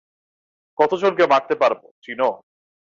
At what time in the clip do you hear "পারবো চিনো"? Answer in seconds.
1.55-2.29